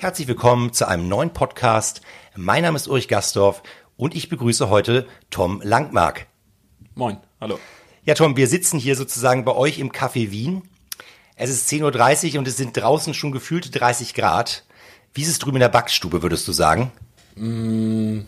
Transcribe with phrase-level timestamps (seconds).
[0.00, 2.00] Herzlich willkommen zu einem neuen Podcast.
[2.34, 3.62] Mein Name ist Ulrich Gastorf
[3.98, 6.26] und ich begrüße heute Tom Langmark.
[6.94, 7.58] Moin, hallo.
[8.06, 10.62] Ja, Tom, wir sitzen hier sozusagen bei euch im Café Wien.
[11.36, 14.64] Es ist 10.30 Uhr und es sind draußen schon gefühlte 30 Grad.
[15.12, 16.92] Wie ist es drüben in der Backstube, würdest du sagen?
[17.34, 18.20] Mm,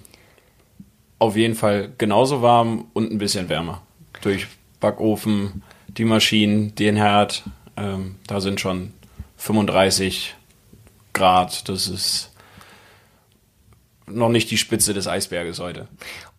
[1.18, 3.80] auf jeden Fall genauso warm und ein bisschen wärmer.
[4.20, 4.46] Durch
[4.78, 7.44] Backofen, die Maschinen, den Herd,
[7.78, 8.92] ähm, da sind schon
[9.38, 10.34] 35
[11.12, 11.68] Grad.
[11.68, 12.32] Das ist
[14.06, 15.88] noch nicht die Spitze des Eisberges heute.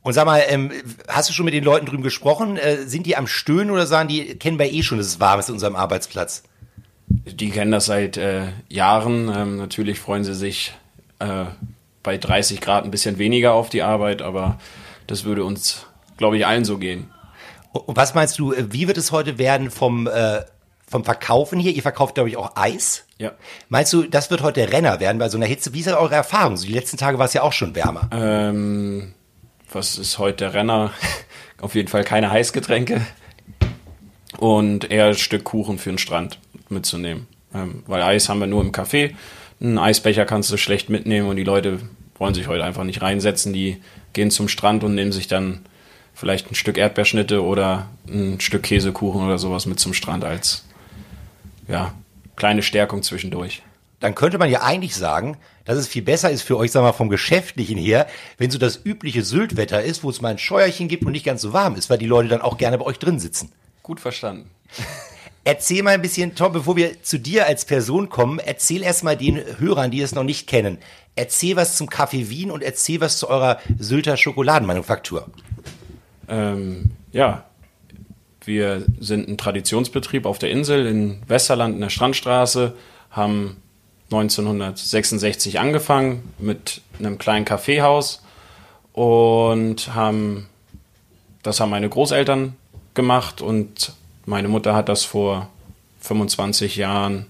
[0.02, 0.72] Und sag mal, ähm,
[1.08, 2.58] hast du schon mit den Leuten drüben gesprochen?
[2.58, 5.40] Äh, sind die am Stöhnen oder sagen die, kennen wir eh schon, dass es warm
[5.40, 6.44] ist in unserem Arbeitsplatz?
[7.08, 9.32] Die kennen das seit äh, Jahren.
[9.34, 10.74] Ähm, natürlich freuen sie sich
[11.20, 11.46] äh,
[12.02, 14.60] bei 30 Grad ein bisschen weniger auf die Arbeit, aber
[15.08, 15.86] das würde uns,
[16.18, 17.10] glaube ich, allen so gehen.
[17.72, 20.42] Und was meinst du, äh, wie wird es heute werden vom, äh,
[20.88, 21.74] vom Verkaufen hier?
[21.74, 23.06] Ihr verkauft, glaube ich, auch Eis.
[23.24, 23.32] Ja.
[23.70, 25.74] Meinst du, das wird heute der Renner werden bei so einer Hitze?
[25.74, 26.58] Wie ist eure Erfahrung?
[26.58, 28.10] Die letzten Tage war es ja auch schon wärmer.
[28.12, 29.14] Ähm,
[29.72, 30.92] was ist heute der Renner?
[31.62, 33.00] Auf jeden Fall keine Heißgetränke
[34.40, 37.28] und eher ein Stück Kuchen für den Strand mitzunehmen.
[37.56, 39.16] Ähm, weil Eis haben wir nur im Café.
[39.62, 41.80] Einen Eisbecher kannst du schlecht mitnehmen und die Leute
[42.18, 43.54] wollen sich heute einfach nicht reinsetzen.
[43.54, 45.62] Die gehen zum Strand und nehmen sich dann
[46.14, 50.66] vielleicht ein Stück Erdbeerschnitte oder ein Stück Käsekuchen oder sowas mit zum Strand als
[51.70, 51.94] ja,
[52.36, 53.64] kleine Stärkung zwischendurch.
[54.00, 56.90] Dann könnte man ja eigentlich sagen, dass es viel besser ist für euch, sagen wir
[56.90, 58.08] mal, vom Geschäftlichen her,
[58.38, 61.42] wenn so das übliche Syltwetter ist, wo es mal ein Scheuerchen gibt und nicht ganz
[61.42, 63.52] so warm ist, weil die Leute dann auch gerne bei euch drin sitzen.
[63.82, 64.50] Gut verstanden.
[65.46, 69.18] Erzähl mal ein bisschen, Tom, bevor wir zu dir als Person kommen, erzähl erst mal
[69.18, 70.78] den Hörern, die es noch nicht kennen.
[71.16, 75.28] Erzähl was zum Kaffee Wien und erzähl was zu eurer Sylter Schokoladenmanufaktur.
[76.30, 77.44] Ähm, ja,
[78.46, 82.74] wir sind ein Traditionsbetrieb auf der Insel in Westerland in der Strandstraße,
[83.12, 83.58] haben
[84.12, 88.24] 1966 angefangen mit einem kleinen Kaffeehaus
[88.94, 90.48] und haben,
[91.42, 92.56] das haben meine Großeltern
[92.94, 93.94] gemacht und
[94.26, 95.50] meine Mutter hat das vor
[96.02, 97.26] 25 Jahren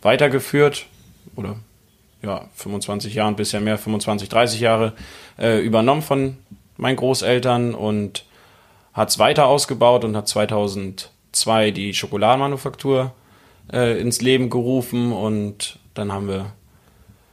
[0.00, 0.86] weitergeführt
[1.36, 1.56] oder
[2.22, 4.92] ja, 25 Jahren, bisher mehr, 25, 30 Jahre
[5.38, 6.36] äh, übernommen von
[6.76, 8.24] meinen Großeltern und
[8.92, 13.12] hat es weiter ausgebaut und hat 2002 die Schokoladenmanufaktur
[13.72, 16.52] äh, ins Leben gerufen und dann haben wir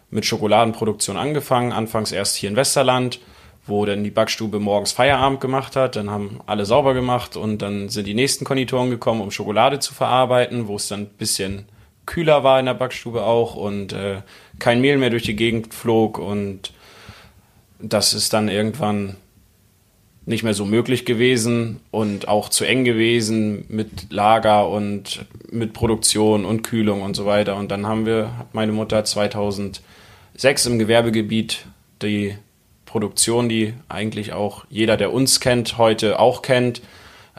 [0.10, 3.20] mit Schokoladenproduktion angefangen, anfangs erst hier in Westerland,
[3.66, 7.90] wo dann die Backstube morgens Feierabend gemacht hat, dann haben alle sauber gemacht und dann
[7.90, 11.66] sind die nächsten Konditoren gekommen, um Schokolade zu verarbeiten, wo es dann ein bisschen
[12.06, 14.22] kühler war in der Backstube auch und äh,
[14.58, 16.74] kein Mehl mehr durch die Gegend flog und
[17.80, 19.16] das ist dann irgendwann
[20.26, 26.46] nicht mehr so möglich gewesen und auch zu eng gewesen mit Lager und mit Produktion
[26.46, 27.56] und Kühlung und so weiter.
[27.56, 29.82] Und dann haben wir, hat meine Mutter 2006
[30.68, 31.66] im Gewerbegebiet
[32.02, 32.36] die
[32.86, 36.82] Produktion, die eigentlich auch jeder, der uns kennt, heute auch kennt,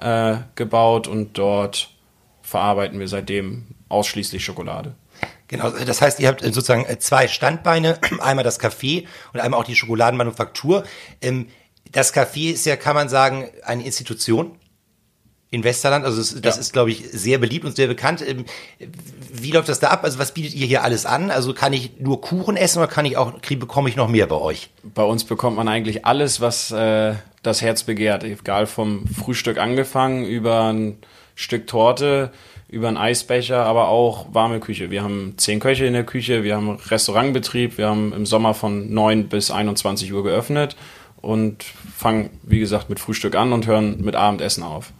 [0.00, 1.90] äh, gebaut und dort
[2.42, 4.94] verarbeiten wir seitdem ausschließlich Schokolade.
[5.48, 9.74] Genau, das heißt, ihr habt sozusagen zwei Standbeine, einmal das Café und einmal auch die
[9.74, 10.84] Schokoladenmanufaktur.
[11.20, 11.48] Ähm,
[11.92, 14.52] das Café ist ja, kann man sagen, eine Institution
[15.50, 16.04] in Westerland.
[16.04, 16.60] Also das, das ja.
[16.60, 18.24] ist, glaube ich, sehr beliebt und sehr bekannt.
[18.26, 18.44] Ähm,
[19.32, 20.04] wie läuft das da ab?
[20.04, 21.30] Also was bietet ihr hier alles an?
[21.30, 24.36] Also kann ich nur Kuchen essen oder kann ich auch, bekomme ich noch mehr bei
[24.36, 24.70] euch?
[24.82, 28.22] Bei uns bekommt man eigentlich alles, was äh, das Herz begehrt.
[28.22, 30.98] Egal vom Frühstück angefangen über ein
[31.34, 32.30] Stück Torte,
[32.68, 34.90] über einen Eisbecher, aber auch warme Küche.
[34.90, 38.92] Wir haben zehn Köche in der Küche, wir haben Restaurantbetrieb, wir haben im Sommer von
[38.92, 40.76] neun bis 21 Uhr geöffnet
[41.22, 41.64] und
[41.96, 44.92] fangen, wie gesagt, mit Frühstück an und hören mit Abendessen auf.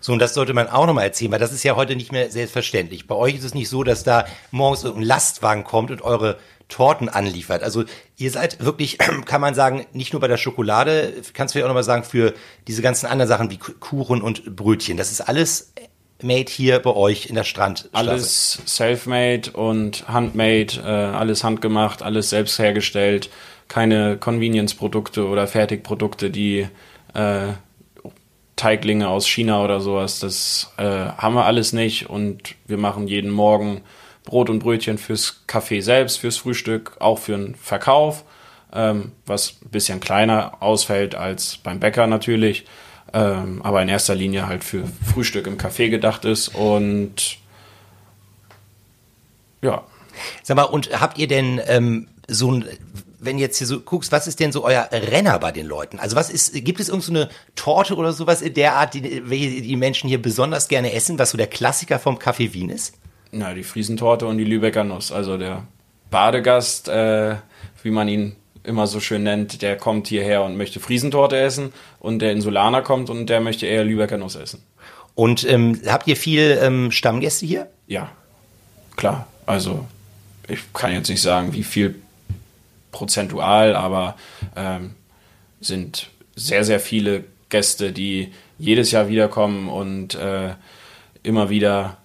[0.00, 2.30] So, und das sollte man auch nochmal erzählen, weil das ist ja heute nicht mehr
[2.30, 3.06] selbstverständlich.
[3.06, 6.38] Bei euch ist es nicht so, dass da morgens ein Lastwagen kommt und eure
[6.68, 7.62] Torten anliefert.
[7.62, 7.84] Also
[8.16, 11.68] ihr seid wirklich, kann man sagen, nicht nur bei der Schokolade, kannst du ja auch
[11.68, 12.34] nochmal sagen, für
[12.66, 14.96] diese ganzen anderen Sachen wie Kuchen und Brötchen.
[14.96, 15.72] Das ist alles
[16.20, 17.94] made hier bei euch in der Strandstraße.
[17.94, 23.30] Alles self-made und handmade, äh, alles handgemacht, alles selbst hergestellt
[23.68, 26.66] keine Convenience-Produkte oder Fertigprodukte, die
[27.14, 27.52] äh,
[28.56, 30.18] Teiglinge aus China oder sowas.
[30.18, 33.82] Das äh, haben wir alles nicht und wir machen jeden Morgen
[34.24, 38.24] Brot und Brötchen fürs Café selbst, fürs Frühstück, auch für den Verkauf,
[38.72, 42.66] ähm, was ein bisschen kleiner ausfällt als beim Bäcker natürlich,
[43.14, 47.38] ähm, aber in erster Linie halt für Frühstück im Café gedacht ist und
[49.62, 49.82] ja.
[50.42, 52.64] Sag mal, und habt ihr denn ähm, so ein
[53.20, 55.98] wenn jetzt hier so guckst, was ist denn so euer Renner bei den Leuten?
[55.98, 59.76] Also was ist, gibt es irgendeine so Torte oder sowas in der Art, die, die
[59.76, 62.94] Menschen hier besonders gerne essen, was so der Klassiker vom Café Wien ist?
[63.32, 65.12] Na, die Friesentorte und die Lübecker Nuss.
[65.12, 65.64] Also der
[66.10, 67.36] Badegast, äh,
[67.82, 72.20] wie man ihn immer so schön nennt, der kommt hierher und möchte Friesentorte essen und
[72.20, 74.62] der Insulaner kommt und der möchte eher Lübecker Nuss essen.
[75.14, 77.68] Und ähm, habt ihr viel ähm, Stammgäste hier?
[77.86, 78.10] Ja,
[78.96, 79.26] klar.
[79.46, 79.86] Also
[80.46, 81.96] ich kann jetzt nicht sagen, wie viel
[82.98, 84.16] prozentual, aber
[84.56, 84.94] ähm,
[85.60, 90.54] sind sehr, sehr viele Gäste, die jedes Jahr wiederkommen und äh,
[91.22, 91.98] immer wieder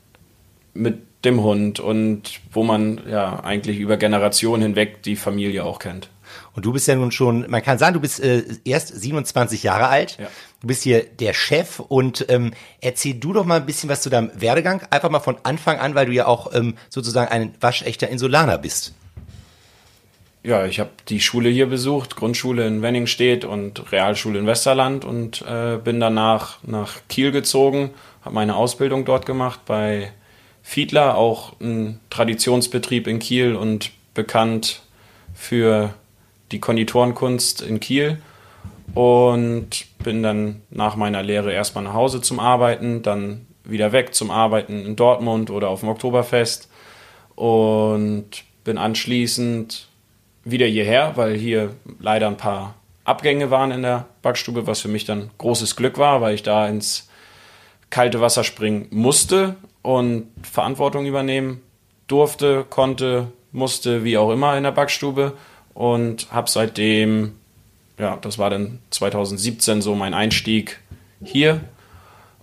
[0.75, 6.09] mit dem Hund und wo man ja eigentlich über Generationen hinweg die Familie auch kennt.
[6.53, 9.87] Und du bist ja nun schon, man kann sagen, du bist äh, erst 27 Jahre
[9.87, 10.17] alt.
[10.19, 10.27] Ja.
[10.61, 14.11] Du bist hier der Chef und ähm, erzähl du doch mal ein bisschen was zu
[14.11, 14.83] deinem Werdegang.
[14.91, 18.93] Einfach mal von Anfang an, weil du ja auch ähm, sozusagen ein waschechter Insulaner bist
[20.43, 25.41] ja, ich habe die Schule hier besucht, Grundschule in Wenningstedt und Realschule in Westerland und
[25.41, 27.91] äh, bin danach nach Kiel gezogen,
[28.23, 30.11] habe meine Ausbildung dort gemacht bei
[30.61, 34.81] Fiedler, auch ein Traditionsbetrieb in Kiel und bekannt
[35.33, 35.93] für
[36.51, 38.21] die Konditorenkunst in Kiel
[38.93, 44.29] und bin dann nach meiner Lehre erstmal nach Hause zum Arbeiten, dann wieder weg zum
[44.29, 46.69] Arbeiten in Dortmund oder auf dem Oktoberfest
[47.35, 49.87] und bin anschließend
[50.43, 52.75] wieder hierher, weil hier leider ein paar
[53.05, 56.67] Abgänge waren in der Backstube, was für mich dann großes Glück war, weil ich da
[56.67, 57.09] ins
[57.89, 61.61] kalte Wasser springen musste und Verantwortung übernehmen
[62.07, 65.33] durfte, konnte, musste, wie auch immer in der Backstube
[65.73, 67.33] und habe seitdem,
[67.97, 70.79] ja, das war dann 2017 so mein Einstieg
[71.23, 71.61] hier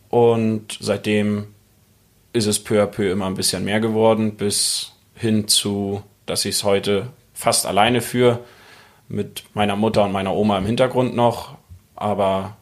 [0.09, 1.49] und seitdem
[2.33, 6.57] ist es peu à peu immer ein bisschen mehr geworden, bis hin zu, dass ich
[6.57, 7.09] es heute
[7.41, 8.41] fast alleine für,
[9.09, 11.57] mit meiner Mutter und meiner Oma im Hintergrund noch,
[11.97, 12.57] aber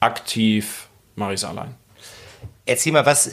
[0.00, 1.74] aktiv mache ich es allein.
[2.68, 3.30] Erzähl mal, was,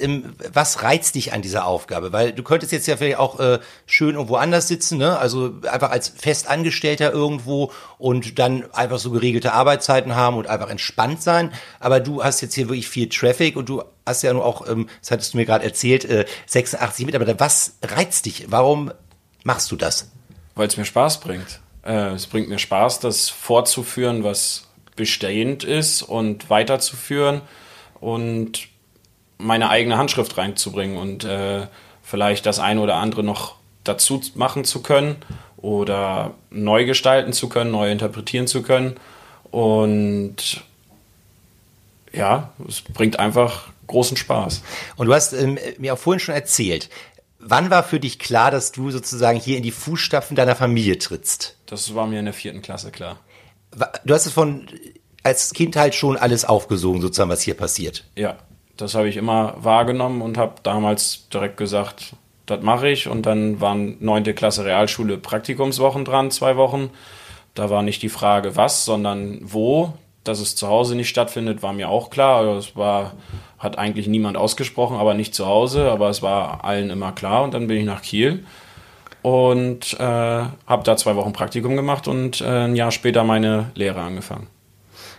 [0.53, 2.13] was reizt dich an dieser Aufgabe?
[2.13, 5.17] Weil du könntest jetzt ja vielleicht auch äh, schön irgendwo anders sitzen, ne?
[5.17, 11.23] Also einfach als Festangestellter irgendwo und dann einfach so geregelte Arbeitszeiten haben und einfach entspannt
[11.23, 11.51] sein.
[11.79, 14.87] Aber du hast jetzt hier wirklich viel Traffic und du hast ja nur auch, ähm,
[15.01, 17.39] das hattest du mir gerade erzählt, äh, 86 Mitarbeiter.
[17.39, 18.51] Was reizt dich?
[18.51, 18.91] Warum
[19.43, 20.12] machst du das?
[20.55, 21.59] Weil es mir Spaß bringt.
[21.85, 27.41] Äh, es bringt mir Spaß, das fortzuführen, was bestehend ist und weiterzuführen
[27.99, 28.67] und
[29.37, 31.67] meine eigene Handschrift reinzubringen und äh,
[32.03, 35.17] vielleicht das eine oder andere noch dazu machen zu können
[35.57, 38.95] oder neu gestalten zu können, neu interpretieren zu können.
[39.49, 40.63] Und
[42.11, 44.61] ja, es bringt einfach großen Spaß.
[44.95, 46.89] Und du hast ähm, mir auch vorhin schon erzählt,
[47.45, 51.57] Wann war für dich klar, dass du sozusagen hier in die Fußstapfen deiner Familie trittst?
[51.65, 53.19] Das war mir in der vierten Klasse klar.
[54.05, 54.67] Du hast es von
[55.23, 58.03] als Kind halt schon alles aufgesogen, sozusagen, was hier passiert.
[58.15, 58.35] Ja,
[58.77, 63.07] das habe ich immer wahrgenommen und habe damals direkt gesagt, das mache ich.
[63.07, 66.89] Und dann waren neunte Klasse Realschule Praktikumswochen dran, zwei Wochen.
[67.55, 69.93] Da war nicht die Frage, was, sondern wo.
[70.23, 72.39] Dass es zu Hause nicht stattfindet, war mir auch klar.
[72.39, 73.13] Also es war
[73.63, 77.53] hat eigentlich niemand ausgesprochen, aber nicht zu Hause, aber es war allen immer klar und
[77.53, 78.45] dann bin ich nach Kiel
[79.21, 84.01] und äh, habe da zwei Wochen Praktikum gemacht und äh, ein Jahr später meine Lehre
[84.01, 84.47] angefangen.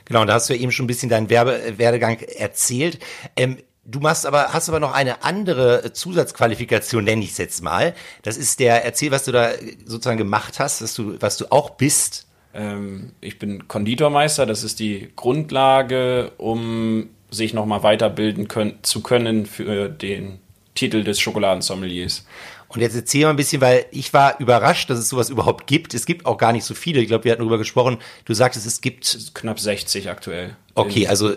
[0.05, 2.99] Genau, und da hast du ja eben schon ein bisschen deinen Werbe Werdegang erzählt.
[3.37, 7.95] Ähm, Du machst aber, hast aber noch eine andere Zusatzqualifikation, nenne ich es jetzt mal.
[8.23, 9.51] Das ist der, erzähl, was du da
[9.85, 12.27] sozusagen gemacht hast, was du, was du auch bist.
[12.55, 19.47] Ähm, ich bin Konditormeister, das ist die Grundlage, um sich nochmal weiterbilden können, zu können
[19.47, 20.39] für den
[20.75, 22.25] Titel des Schokoladensommeliers.
[22.69, 25.95] Und jetzt erzähl mal ein bisschen, weil ich war überrascht, dass es sowas überhaupt gibt.
[25.95, 27.01] Es gibt auch gar nicht so viele.
[27.01, 27.99] Ich glaube, wir hatten darüber gesprochen.
[28.25, 30.57] Du sagtest, es gibt knapp 60 aktuell.
[30.75, 31.37] Okay, also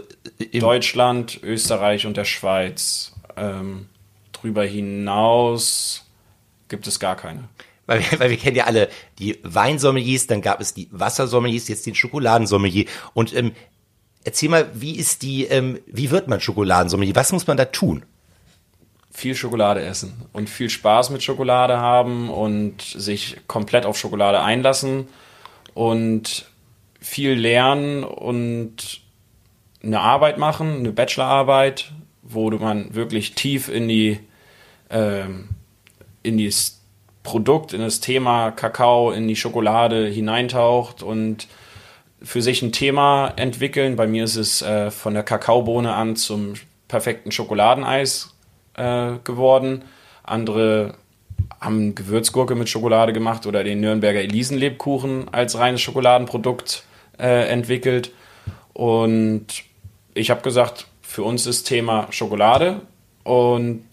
[0.53, 3.13] Deutschland, Österreich und der Schweiz.
[3.35, 3.87] Ähm,
[4.31, 6.05] drüber hinaus
[6.69, 7.49] gibt es gar keine.
[7.85, 8.89] Weil wir, weil wir kennen ja alle
[9.19, 12.85] die Weinsommeliers, dann gab es die Wassersommeliers, jetzt den Schokoladensommelier.
[13.13, 13.53] Und ähm,
[14.27, 17.15] erzähl mal, wie ist die, ähm, wie wird man Schokoladensommelier?
[17.15, 18.03] Was muss man da tun?
[19.09, 25.07] Viel Schokolade essen und viel Spaß mit Schokolade haben und sich komplett auf Schokolade einlassen
[25.73, 26.45] und
[26.99, 28.99] viel lernen und
[29.81, 34.19] eine Arbeit machen, eine Bachelorarbeit, wo man wirklich tief in die
[34.89, 35.49] ähm,
[36.21, 36.81] in das
[37.23, 41.47] Produkt, in das Thema Kakao, in die Schokolade hineintaucht und
[42.21, 43.95] für sich ein Thema entwickeln.
[43.95, 46.53] Bei mir ist es äh, von der Kakaobohne an zum
[46.87, 48.33] perfekten Schokoladeneis
[48.75, 49.83] äh, geworden.
[50.23, 50.95] Andere
[51.61, 56.83] haben Gewürzgurke mit Schokolade gemacht oder den Nürnberger Elisenlebkuchen als reines Schokoladenprodukt
[57.19, 58.11] äh, entwickelt.
[58.73, 59.47] Und
[60.13, 62.81] ich habe gesagt, für uns ist Thema Schokolade
[63.23, 63.83] und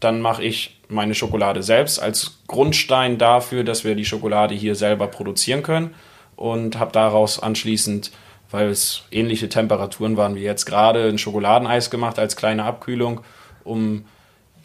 [0.00, 5.06] dann mache ich meine Schokolade selbst als Grundstein dafür, dass wir die Schokolade hier selber
[5.06, 5.94] produzieren können
[6.42, 8.10] und habe daraus anschließend,
[8.50, 13.20] weil es ähnliche Temperaturen waren wie jetzt gerade, ein Schokoladeneis gemacht als kleine Abkühlung,
[13.62, 14.06] um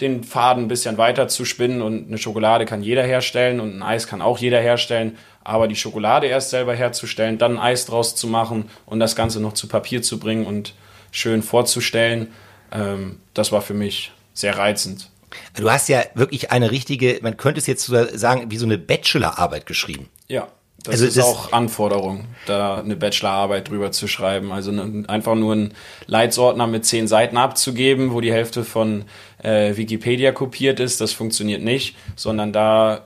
[0.02, 3.84] den Faden ein bisschen weiter zu spinnen und eine Schokolade kann jeder herstellen und ein
[3.84, 8.16] Eis kann auch jeder herstellen, aber die Schokolade erst selber herzustellen, dann ein Eis draus
[8.16, 10.74] zu machen und das Ganze noch zu Papier zu bringen und
[11.12, 12.34] schön vorzustellen,
[12.72, 15.12] ähm, das war für mich sehr reizend.
[15.56, 19.68] Du hast ja wirklich eine richtige, man könnte es jetzt sagen, wie so eine Bachelorarbeit
[19.68, 20.10] geschrieben.
[20.28, 20.48] Ja.
[20.88, 24.54] Das also ist das auch Anforderung, da eine Bachelorarbeit drüber zu schreiben.
[24.54, 25.74] Also ne, einfach nur einen
[26.06, 29.04] Leitsordner mit zehn Seiten abzugeben, wo die Hälfte von
[29.44, 33.06] äh, Wikipedia kopiert ist, das funktioniert nicht, sondern da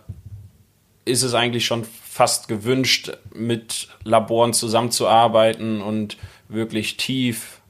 [1.05, 6.17] ist es eigentlich schon fast gewünscht, mit Laboren zusammenzuarbeiten und
[6.49, 7.61] wirklich tief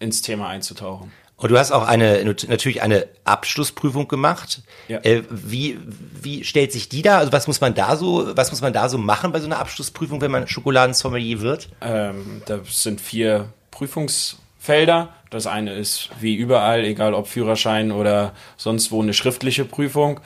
[0.00, 1.12] ins Thema einzutauchen.
[1.42, 4.62] Und du hast auch eine natürlich eine Abschlussprüfung gemacht.
[4.86, 4.98] Ja.
[4.98, 5.76] Äh, wie,
[6.20, 7.18] wie stellt sich die da?
[7.18, 9.58] Also was muss man da so, was muss man da so machen bei so einer
[9.58, 11.68] Abschlussprüfung, wenn man Schokoladensommelier wird?
[11.80, 15.08] Ähm, da sind vier Prüfungsfelder.
[15.30, 20.20] Das eine ist wie überall, egal ob Führerschein oder sonst wo, eine schriftliche Prüfung.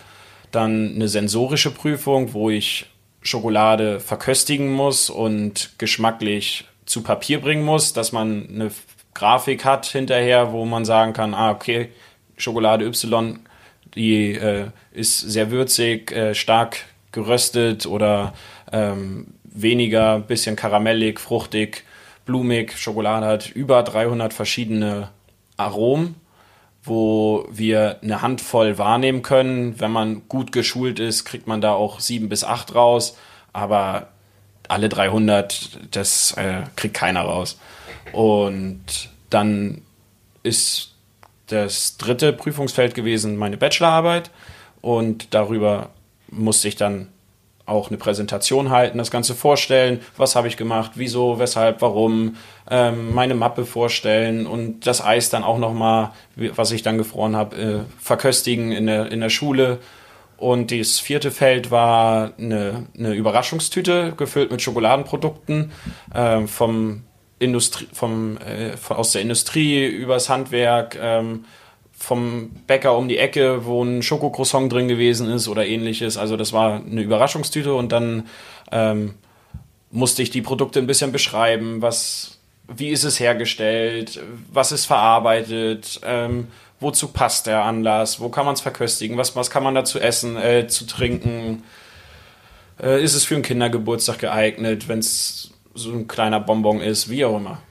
[0.51, 2.91] Dann eine sensorische Prüfung, wo ich
[3.23, 8.71] Schokolade verköstigen muss und geschmacklich zu Papier bringen muss, dass man eine
[9.17, 11.89] Grafik hat hinterher, wo man sagen kann, ah, okay,
[12.37, 13.39] Schokolade Y,
[13.95, 18.35] die äh, ist sehr würzig, äh, stark geröstet oder
[18.71, 21.85] ähm, weniger, bisschen karamellig, fruchtig,
[22.27, 22.77] blumig.
[22.77, 25.09] Schokolade hat über 300 verschiedene
[25.57, 26.17] Aromen,
[26.85, 29.81] wo wir eine Handvoll wahrnehmen können.
[29.81, 33.17] Wenn man gut geschult ist, kriegt man da auch sieben bis acht raus,
[33.55, 34.09] aber
[34.69, 37.59] alle 300, das äh, kriegt keiner raus.
[38.13, 39.83] Und dann
[40.43, 40.95] ist
[41.49, 44.31] das dritte Prüfungsfeld gewesen meine Bachelorarbeit.
[44.81, 45.91] Und darüber
[46.29, 47.09] musste ich dann
[47.67, 52.37] auch eine Präsentation halten, das Ganze vorstellen, was habe ich gemacht, wieso, weshalb, warum,
[52.71, 57.57] ähm, meine Mappe vorstellen und das Eis dann auch nochmal, was ich dann gefroren habe,
[57.57, 59.79] äh, verköstigen in der, in der Schule.
[60.37, 65.73] Und das vierte Feld war eine, eine Überraschungstüte gefüllt mit Schokoladenprodukten
[66.15, 67.03] äh, vom
[67.39, 71.45] Industrie, vom, äh, aus der Industrie übers Handwerk, ähm,
[71.99, 76.17] vom Bäcker um die Ecke, wo ein Schokocroissant drin gewesen ist oder ähnliches.
[76.17, 78.29] Also das war eine Überraschungstüte und dann
[78.71, 79.15] ähm,
[79.91, 82.39] musste ich die Produkte ein bisschen beschreiben, was,
[82.69, 84.21] wie ist es hergestellt,
[84.53, 86.49] was ist verarbeitet, ähm,
[86.81, 90.37] wozu passt der Anlass, wo kann man es verköstigen, was, was kann man dazu essen,
[90.37, 91.63] äh, zu trinken,
[92.83, 97.25] äh, ist es für einen Kindergeburtstag geeignet, wenn es so ein kleiner Bonbon ist, wie
[97.25, 97.63] auch immer.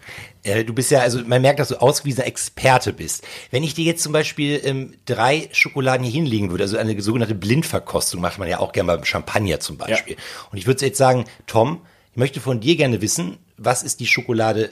[0.44, 3.24] Äh, du bist ja, also man merkt, dass du ausgewiesener Experte bist.
[3.52, 7.36] Wenn ich dir jetzt zum Beispiel ähm, drei Schokoladen hier hinlegen würde, also eine sogenannte
[7.36, 10.14] Blindverkostung macht man ja auch gerne beim Champagner zum Beispiel.
[10.14, 10.22] Ja.
[10.52, 11.82] Und ich würde jetzt sagen, Tom,
[12.12, 14.72] ich möchte von dir gerne wissen, was ist die Schokolade,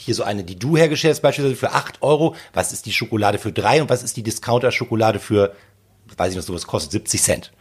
[0.00, 3.38] hier so eine, die du hergestellt hast, beispielsweise für acht Euro, was ist die Schokolade
[3.38, 5.54] für drei und was ist die Discounter-Schokolade für,
[6.16, 7.52] weiß ich noch, sowas kostet 70 Cent.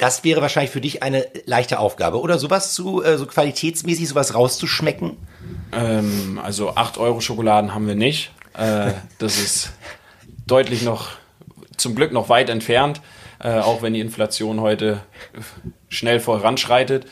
[0.00, 4.34] Das wäre wahrscheinlich für dich eine leichte Aufgabe, oder sowas zu, äh, so qualitätsmäßig sowas
[4.34, 5.18] rauszuschmecken?
[5.72, 8.32] Ähm, also 8 Euro Schokoladen haben wir nicht.
[8.54, 9.72] Äh, das ist
[10.46, 11.10] deutlich noch,
[11.76, 13.02] zum Glück noch weit entfernt,
[13.40, 15.02] äh, auch wenn die Inflation heute
[15.90, 17.04] schnell voranschreitet.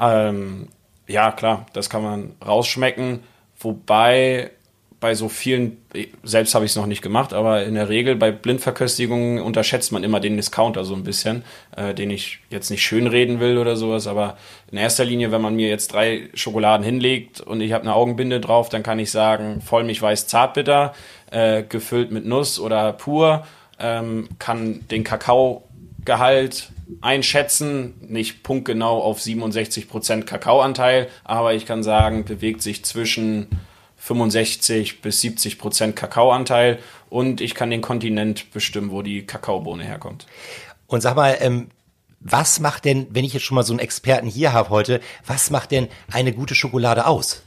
[0.00, 0.68] Ähm,
[1.06, 3.24] ja, klar, das kann man rausschmecken.
[3.60, 4.52] Wobei
[5.02, 5.78] bei so vielen,
[6.22, 10.04] selbst habe ich es noch nicht gemacht, aber in der Regel bei Blindverköstigungen unterschätzt man
[10.04, 11.42] immer den Discounter so ein bisschen,
[11.76, 14.38] äh, den ich jetzt nicht schönreden will oder sowas, aber
[14.70, 18.38] in erster Linie, wenn man mir jetzt drei Schokoladen hinlegt und ich habe eine Augenbinde
[18.38, 20.94] drauf, dann kann ich sagen, Vollmilchweiß Zartbitter,
[21.32, 23.44] äh, gefüllt mit Nuss oder pur,
[23.80, 32.62] ähm, kann den Kakaogehalt einschätzen, nicht punktgenau auf 67% Kakaoanteil, aber ich kann sagen, bewegt
[32.62, 33.48] sich zwischen
[34.02, 40.26] 65 bis 70 Prozent Kakaoanteil und ich kann den Kontinent bestimmen, wo die Kakaobohne herkommt.
[40.88, 41.68] Und sag mal, ähm,
[42.18, 45.50] was macht denn, wenn ich jetzt schon mal so einen Experten hier habe heute, was
[45.50, 47.44] macht denn eine gute Schokolade aus?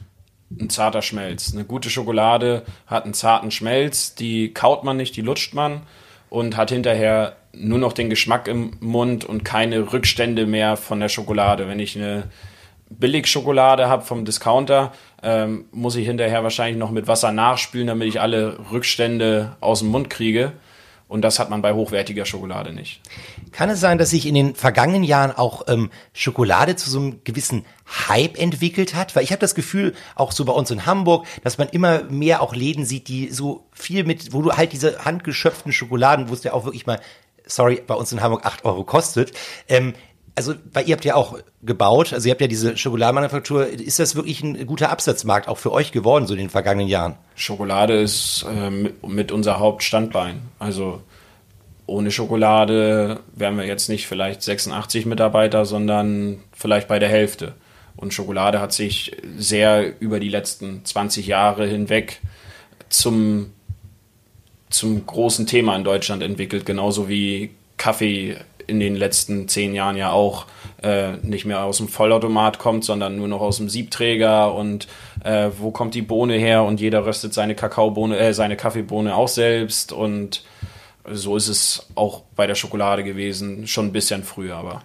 [0.58, 1.52] Ein zarter Schmelz.
[1.52, 5.82] Eine gute Schokolade hat einen zarten Schmelz, die kaut man nicht, die lutscht man
[6.30, 11.10] und hat hinterher nur noch den Geschmack im Mund und keine Rückstände mehr von der
[11.10, 11.68] Schokolade.
[11.68, 12.30] Wenn ich eine
[12.88, 18.20] Billigschokolade habe vom Discounter, ähm, muss ich hinterher wahrscheinlich noch mit Wasser nachspülen, damit ich
[18.20, 20.52] alle Rückstände aus dem Mund kriege.
[21.08, 23.00] Und das hat man bei hochwertiger Schokolade nicht.
[23.52, 27.20] Kann es sein, dass sich in den vergangenen Jahren auch ähm, Schokolade zu so einem
[27.22, 27.64] gewissen
[28.08, 29.14] Hype entwickelt hat?
[29.14, 32.42] Weil ich habe das Gefühl, auch so bei uns in Hamburg, dass man immer mehr
[32.42, 36.42] auch Läden sieht, die so viel mit, wo du halt diese handgeschöpften Schokoladen, wo es
[36.42, 37.00] ja auch wirklich mal,
[37.46, 39.32] sorry, bei uns in Hamburg acht Euro kostet,
[39.68, 39.94] ähm,
[40.36, 44.16] also, weil ihr habt ja auch gebaut, also ihr habt ja diese Schokoladenmanufaktur, ist das
[44.16, 47.16] wirklich ein guter Absatzmarkt auch für euch geworden, so in den vergangenen Jahren?
[47.34, 50.42] Schokolade ist äh, mit, unser Hauptstandbein.
[50.58, 51.00] Also
[51.86, 57.54] ohne Schokolade wären wir jetzt nicht vielleicht 86 Mitarbeiter, sondern vielleicht bei der Hälfte.
[57.96, 62.20] Und Schokolade hat sich sehr über die letzten 20 Jahre hinweg
[62.90, 63.54] zum,
[64.68, 70.10] zum großen Thema in Deutschland entwickelt, genauso wie Kaffee in den letzten zehn Jahren ja
[70.10, 70.46] auch
[70.82, 74.88] äh, nicht mehr aus dem Vollautomat kommt, sondern nur noch aus dem Siebträger und
[75.24, 79.28] äh, wo kommt die Bohne her und jeder röstet seine Kakaobohne, äh, seine Kaffeebohne auch
[79.28, 80.44] selbst und
[81.10, 84.82] so ist es auch bei der Schokolade gewesen, schon ein bisschen früher, aber.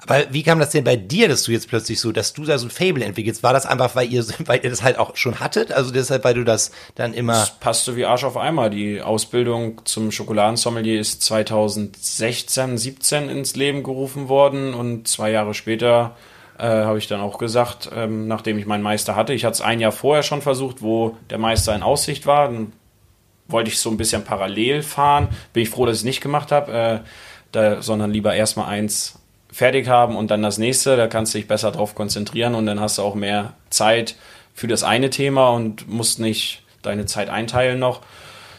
[0.00, 2.56] Aber wie kam das denn bei dir, dass du jetzt plötzlich so, dass du da
[2.58, 3.42] so ein Fable entwickelst?
[3.42, 5.72] War das einfach, weil ihr, weil ihr das halt auch schon hattet?
[5.72, 7.32] Also deshalb, weil du das dann immer.
[7.32, 8.70] Das passte wie Arsch auf einmal.
[8.70, 16.16] Die Ausbildung zum Schokoladensommelier ist 2016, 17 ins Leben gerufen worden und zwei Jahre später
[16.58, 19.60] äh, habe ich dann auch gesagt, ähm, nachdem ich meinen Meister hatte, ich hatte es
[19.60, 22.72] ein Jahr vorher schon versucht, wo der Meister in Aussicht war, dann
[23.48, 25.28] wollte ich so ein bisschen parallel fahren.
[25.52, 26.98] Bin ich froh, dass ich es nicht gemacht habe, äh,
[27.52, 29.18] da, sondern lieber erstmal eins
[29.58, 30.96] fertig haben und dann das nächste.
[30.96, 34.14] Da kannst du dich besser drauf konzentrieren und dann hast du auch mehr Zeit
[34.54, 38.02] für das eine Thema und musst nicht deine Zeit einteilen noch,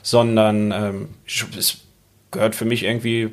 [0.04, 1.78] sondern ähm, es
[2.32, 3.32] gehört für mich irgendwie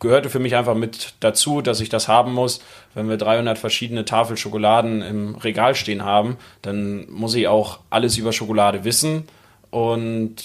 [0.00, 2.60] gehörte für mich einfach mit dazu, dass ich das haben muss.
[2.94, 8.16] Wenn wir 300 verschiedene Tafel Schokoladen im Regal stehen haben, dann muss ich auch alles
[8.16, 9.24] über Schokolade wissen
[9.70, 10.36] und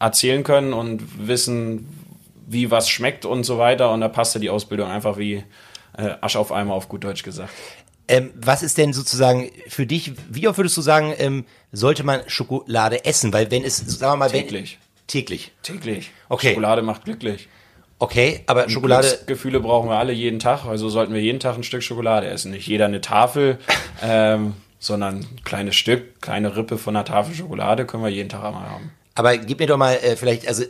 [0.00, 2.01] erzählen können und wissen,
[2.46, 3.90] wie was schmeckt und so weiter.
[3.92, 5.44] Und da passte die Ausbildung einfach wie
[5.96, 7.50] äh, Asch auf Eimer auf gut Deutsch gesagt.
[8.08, 12.20] Ähm, was ist denn sozusagen für dich, wie oft würdest du sagen, ähm, sollte man
[12.26, 13.32] Schokolade essen?
[13.32, 14.78] Weil wenn es, sagen wir mal, täglich.
[14.80, 15.52] Wenn, täglich.
[15.62, 16.10] Täglich.
[16.28, 16.50] Okay.
[16.50, 17.48] Schokolade macht glücklich.
[17.98, 19.20] Okay, aber Schokolade.
[19.26, 22.50] Gefühle brauchen wir alle jeden Tag, also sollten wir jeden Tag ein Stück Schokolade essen.
[22.50, 23.58] Nicht jeder eine Tafel,
[24.02, 28.42] ähm, sondern ein kleines Stück, kleine Rippe von einer Tafel Schokolade können wir jeden Tag
[28.42, 28.90] einmal haben.
[29.14, 30.64] Aber gib mir doch mal äh, vielleicht, also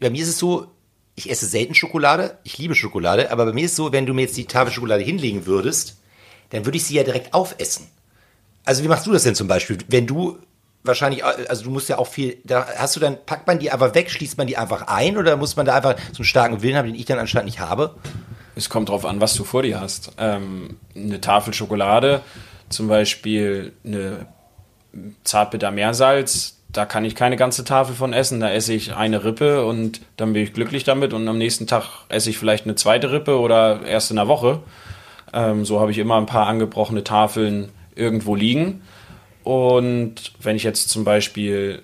[0.00, 0.68] bei mir ist es so,
[1.18, 4.22] ich esse selten Schokolade, ich liebe Schokolade, aber bei mir ist so, wenn du mir
[4.22, 5.96] jetzt die Tafel Schokolade hinlegen würdest,
[6.50, 7.88] dann würde ich sie ja direkt aufessen.
[8.64, 9.78] Also wie machst du das denn zum Beispiel?
[9.88, 10.38] Wenn du
[10.84, 13.94] wahrscheinlich, also du musst ja auch viel, da hast du dann, packt man die einfach
[13.94, 16.76] weg, schließt man die einfach ein oder muss man da einfach so einen starken Willen
[16.76, 17.96] haben, den ich dann anscheinend nicht habe?
[18.54, 20.12] Es kommt drauf an, was du vor dir hast.
[20.18, 22.20] Ähm, eine Tafel Schokolade,
[22.68, 24.26] zum Beispiel eine
[25.24, 28.40] Zartbitter Meersalz, da kann ich keine ganze Tafel von essen.
[28.40, 31.12] Da esse ich eine Rippe und dann bin ich glücklich damit.
[31.12, 34.60] Und am nächsten Tag esse ich vielleicht eine zweite Rippe oder erst in einer Woche.
[35.32, 38.82] Ähm, so habe ich immer ein paar angebrochene Tafeln irgendwo liegen.
[39.44, 41.82] Und wenn ich jetzt zum Beispiel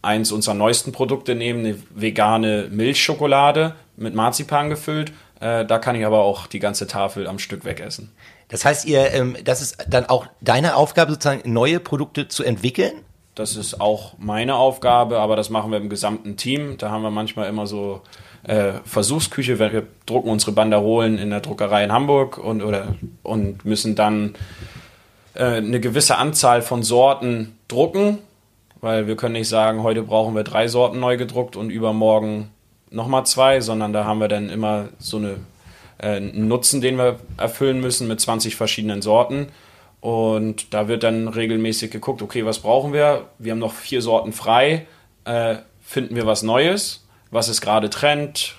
[0.00, 6.06] eins unserer neuesten Produkte nehme, eine vegane Milchschokolade mit Marzipan gefüllt, äh, da kann ich
[6.06, 8.12] aber auch die ganze Tafel am Stück wegessen.
[8.48, 12.92] Das heißt, ihr, ähm, das ist dann auch deine Aufgabe, sozusagen neue Produkte zu entwickeln?
[13.34, 16.76] Das ist auch meine Aufgabe, aber das machen wir im gesamten Team.
[16.78, 18.00] Da haben wir manchmal immer so
[18.44, 19.58] äh, Versuchsküche.
[19.58, 22.94] Wir drucken unsere Banderolen in der Druckerei in Hamburg und, oder,
[23.24, 24.34] und müssen dann
[25.34, 28.18] äh, eine gewisse Anzahl von Sorten drucken,
[28.80, 32.50] weil wir können nicht sagen, heute brauchen wir drei Sorten neu gedruckt und übermorgen
[32.90, 35.36] nochmal zwei, sondern da haben wir dann immer so eine,
[35.98, 39.48] äh, einen Nutzen, den wir erfüllen müssen mit 20 verschiedenen Sorten.
[40.04, 43.30] Und da wird dann regelmäßig geguckt, okay, was brauchen wir?
[43.38, 44.86] Wir haben noch vier Sorten frei.
[45.24, 47.06] Äh, finden wir was Neues?
[47.30, 48.54] Was ist gerade Trend?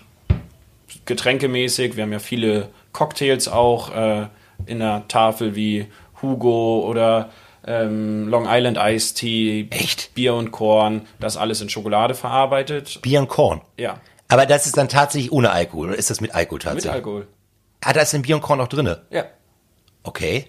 [1.06, 1.98] Getränkemäßig.
[1.98, 4.26] Wir haben ja viele Cocktails auch äh,
[4.66, 5.86] in der Tafel wie
[6.20, 7.30] Hugo oder
[7.68, 10.16] ähm, Long Island Iced Tea, Echt?
[10.16, 13.04] Bier und Korn, das alles in Schokolade verarbeitet.
[13.04, 13.62] Bier und Korn.
[13.78, 15.90] Ja, Aber das ist dann tatsächlich ohne Alkohol.
[15.90, 16.92] Oder ist das mit Alkohol mit tatsächlich?
[16.92, 17.28] Alkohol.
[17.84, 19.04] Ah, da ist ein Bier und Korn noch drinne.
[19.12, 19.26] Ja.
[20.02, 20.46] Okay.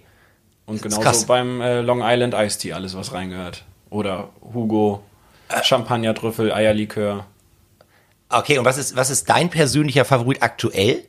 [0.67, 0.99] Und krass.
[0.99, 3.63] genauso beim äh, Long Island Iced Tea alles, was reingehört.
[3.89, 5.01] Oder Hugo,
[5.63, 7.25] Champagner, Trüffel, Eierlikör.
[8.29, 11.05] Okay, und was ist, was ist dein persönlicher Favorit aktuell?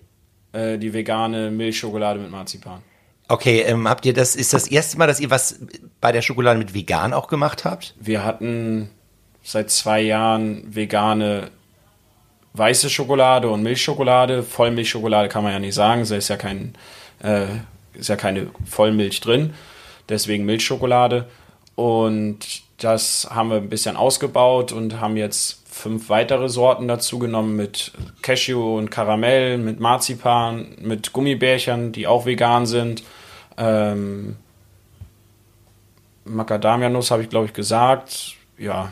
[0.52, 2.80] Äh, die vegane Milchschokolade mit Marzipan.
[3.28, 5.58] Okay, ähm, habt ihr das, ist das erste Mal, dass ihr was
[6.00, 7.94] bei der Schokolade mit vegan auch gemacht habt?
[8.00, 8.88] Wir hatten
[9.42, 11.50] seit zwei Jahren vegane
[12.54, 14.42] weiße Schokolade und Milchschokolade.
[14.42, 16.74] Vollmilchschokolade kann man ja nicht sagen, da ist ja kein,
[17.22, 17.46] äh,
[17.94, 19.54] ist ja keine Vollmilch drin.
[20.08, 21.26] Deswegen Milchschokolade.
[21.74, 27.56] Und das haben wir ein bisschen ausgebaut und haben jetzt fünf weitere Sorten dazu genommen
[27.56, 33.04] mit Cashew und Karamell, mit Marzipan, mit Gummibärchen, die auch vegan sind.
[33.56, 34.36] Ähm,
[36.24, 38.34] Macadamia-Nuss habe ich, glaube ich, gesagt.
[38.56, 38.90] Ja,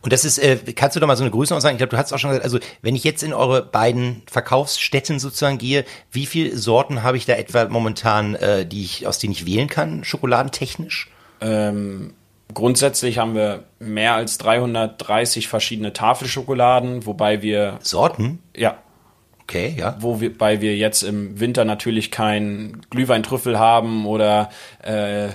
[0.00, 1.74] Und das ist, äh, kannst du doch mal so eine Größenordnung sagen?
[1.76, 5.18] Ich glaube, du hast auch schon gesagt, also wenn ich jetzt in eure beiden Verkaufsstätten
[5.18, 9.32] sozusagen gehe, wie viele Sorten habe ich da etwa momentan, äh, die ich, aus denen
[9.32, 11.10] ich wählen kann, schokoladentechnisch?
[11.40, 12.14] Ähm,
[12.52, 18.40] grundsätzlich haben wir mehr als 330 verschiedene Tafelschokoladen, wobei wir, Sorten?
[18.56, 18.78] ja,
[19.52, 19.96] Okay, ja.
[19.98, 24.50] wobei wir jetzt im Winter natürlich keinen Glühweintrüffel haben oder
[24.82, 25.28] äh,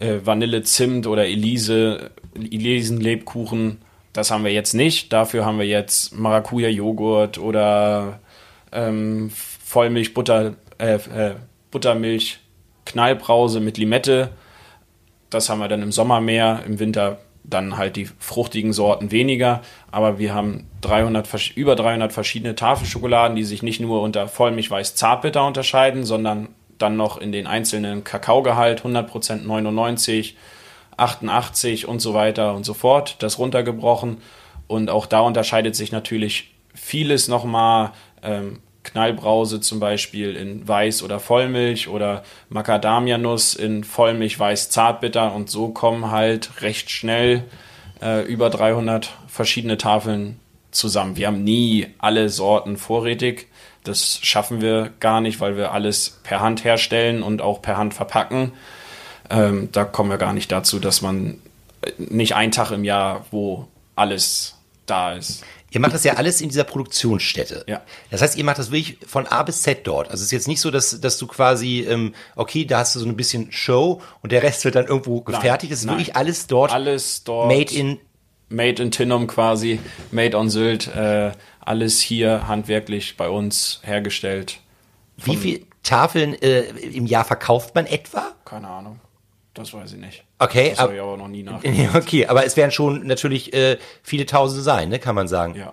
[0.00, 3.78] äh, Vanille, Zimt oder Elise, Elisenlebkuchen.
[4.12, 5.12] Das haben wir jetzt nicht.
[5.12, 8.20] Dafür haben wir jetzt Maracuja-Joghurt oder
[8.72, 11.34] ähm, Vollmilch, Butter, äh, äh,
[11.70, 12.38] Buttermilch,
[12.86, 14.30] Knallbrause mit Limette.
[15.30, 19.62] Das haben wir dann im Sommer mehr, im Winter dann halt die fruchtigen Sorten weniger.
[19.90, 24.70] Aber wir haben 300, versch- über 300 verschiedene Tafelschokoladen, die sich nicht nur unter Vollmilch,
[24.70, 26.48] Weiß, Zartbitter unterscheiden, sondern
[26.78, 30.36] dann noch in den einzelnen Kakaogehalt 100% 99,
[30.96, 34.18] 88 und so weiter und so fort, das runtergebrochen.
[34.66, 37.92] Und auch da unterscheidet sich natürlich vieles nochmal.
[38.22, 45.50] Ähm, Knallbrause zum Beispiel in Weiß oder Vollmilch oder Macadamianuss in Vollmilch, Weiß, Zartbitter und
[45.50, 47.44] so kommen halt recht schnell
[48.00, 51.16] äh, über 300 verschiedene Tafeln zusammen.
[51.16, 53.48] Wir haben nie alle Sorten vorrätig.
[53.84, 57.94] Das schaffen wir gar nicht, weil wir alles per Hand herstellen und auch per Hand
[57.94, 58.52] verpacken.
[59.30, 61.38] Ähm, da kommen wir gar nicht dazu, dass man
[61.82, 65.44] äh, nicht einen Tag im Jahr, wo alles da ist.
[65.70, 67.64] Ihr macht das ja alles in dieser Produktionsstätte.
[67.68, 67.82] Ja.
[68.10, 70.10] Das heißt, ihr macht das wirklich von A bis Z dort.
[70.10, 73.00] Also es ist jetzt nicht so, dass, dass du quasi, ähm, okay, da hast du
[73.00, 75.72] so ein bisschen Show und der Rest wird dann irgendwo gefertigt.
[75.72, 75.96] Es ist nein.
[75.96, 76.72] wirklich alles dort.
[76.72, 77.48] Alles dort.
[77.48, 77.98] Made in.
[78.48, 79.78] Made in Tinnum quasi,
[80.10, 84.60] made on Sylt, äh, alles hier handwerklich bei uns hergestellt.
[85.18, 88.32] Wie viele Tafeln äh, im Jahr verkauft man etwa?
[88.44, 89.00] Keine Ahnung.
[89.54, 90.24] Das weiß ich nicht.
[90.38, 91.78] Okay, Das ab- habe ich aber noch nie nachgeguckt.
[91.94, 95.54] Ja, Okay, aber es werden schon natürlich äh, viele Tausende sein, ne, kann man sagen.
[95.56, 95.72] Ja.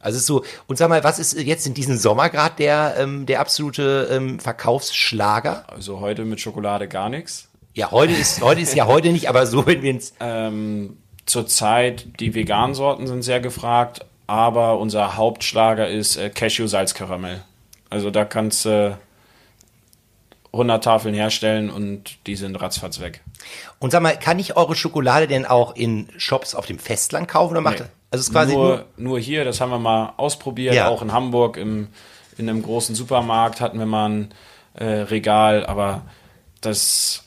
[0.00, 2.94] Also es ist so, und sag mal, was ist jetzt in diesem Sommer gerade der,
[2.98, 5.64] ähm, der absolute ähm, Verkaufsschlager?
[5.68, 7.48] Also heute mit Schokolade gar nichts.
[7.74, 10.96] Ja, heute ist, heute ist ja heute nicht, aber so, wenn wir ins, Ähm,
[11.28, 17.42] zurzeit die veganen Sorten sind sehr gefragt, aber unser Hauptschlager ist äh, Cashew-Salzkaramell.
[17.90, 18.98] Also da kannst du
[20.52, 23.22] 100 Tafeln herstellen und die sind ratzfatz weg.
[23.78, 27.52] und sag mal, kann ich eure Schokolade denn auch in Shops auf dem Festland kaufen
[27.52, 27.86] oder macht Nee.
[28.10, 30.88] Also es ist quasi nur, nur, nur hier, das haben wir mal ausprobiert, Ja.
[30.88, 31.88] auch in Hamburg im,
[32.38, 34.34] in einem großen Supermarkt hatten wir mal ein
[34.74, 36.02] äh, Regal, aber
[36.62, 37.24] das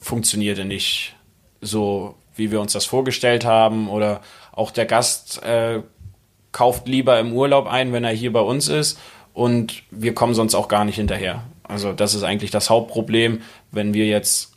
[0.00, 1.14] funktionierte nicht
[1.60, 3.88] so, wie wir uns das vorgestellt haben.
[3.88, 4.20] Oder
[4.52, 5.80] auch der Gast äh,
[6.52, 8.98] kauft lieber im Urlaub ein, wenn er hier bei uns ist
[9.34, 11.42] und wir kommen sonst auch gar nicht hinterher.
[11.64, 13.42] Also das ist eigentlich das Hauptproblem,
[13.72, 14.52] wenn wir jetzt